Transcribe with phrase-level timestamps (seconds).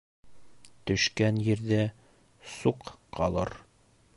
[0.91, 1.81] Төшкән ерҙә
[2.55, 3.55] суҡ ҡалыр.